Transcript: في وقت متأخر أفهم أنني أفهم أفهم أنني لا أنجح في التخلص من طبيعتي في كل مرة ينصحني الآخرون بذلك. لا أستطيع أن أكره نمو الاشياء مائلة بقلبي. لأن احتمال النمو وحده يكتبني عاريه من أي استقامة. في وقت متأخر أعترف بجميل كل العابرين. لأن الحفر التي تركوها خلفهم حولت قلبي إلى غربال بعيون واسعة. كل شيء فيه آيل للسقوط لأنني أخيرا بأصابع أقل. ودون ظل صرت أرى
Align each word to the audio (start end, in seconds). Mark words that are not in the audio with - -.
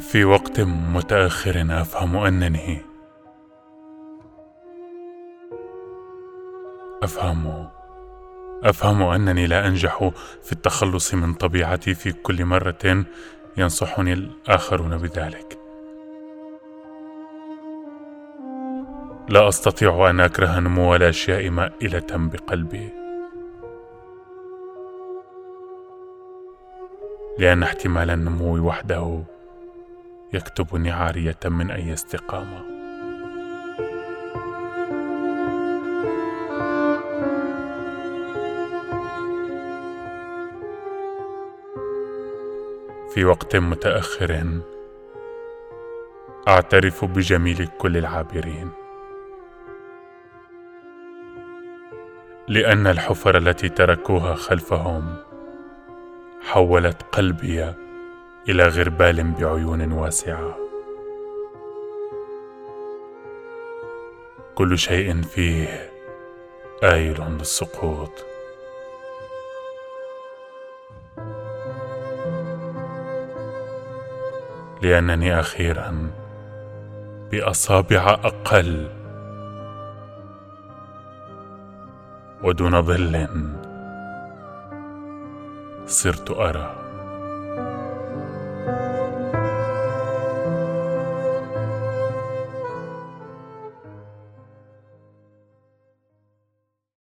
في 0.00 0.24
وقت 0.24 0.60
متأخر 0.60 1.66
أفهم 1.70 2.16
أنني 2.16 2.82
أفهم 7.02 7.68
أفهم 8.64 9.02
أنني 9.02 9.46
لا 9.46 9.66
أنجح 9.66 10.10
في 10.42 10.52
التخلص 10.52 11.14
من 11.14 11.34
طبيعتي 11.34 11.94
في 11.94 12.12
كل 12.12 12.44
مرة 12.44 13.04
ينصحني 13.56 14.12
الآخرون 14.12 14.96
بذلك. 14.98 15.58
لا 19.28 19.48
أستطيع 19.48 20.10
أن 20.10 20.20
أكره 20.20 20.60
نمو 20.60 20.94
الاشياء 20.96 21.50
مائلة 21.50 22.06
بقلبي. 22.10 22.92
لأن 27.38 27.62
احتمال 27.62 28.10
النمو 28.10 28.66
وحده 28.66 29.22
يكتبني 30.32 30.90
عاريه 30.90 31.38
من 31.44 31.70
أي 31.70 31.92
استقامة. 31.92 32.62
في 43.14 43.24
وقت 43.24 43.56
متأخر 43.56 44.60
أعترف 46.48 47.04
بجميل 47.04 47.68
كل 47.78 47.96
العابرين. 47.96 48.70
لأن 52.48 52.86
الحفر 52.86 53.36
التي 53.36 53.68
تركوها 53.68 54.34
خلفهم 54.34 55.16
حولت 56.40 57.02
قلبي 57.02 57.89
إلى 58.48 58.68
غربال 58.68 59.32
بعيون 59.32 59.92
واسعة. 59.92 60.56
كل 64.54 64.78
شيء 64.78 65.22
فيه 65.22 65.90
آيل 66.82 67.20
للسقوط 67.20 68.24
لأنني 74.82 75.40
أخيرا 75.40 76.10
بأصابع 77.30 78.10
أقل. 78.10 78.88
ودون 82.42 82.82
ظل 82.82 83.26
صرت 85.86 86.30
أرى 86.30 86.79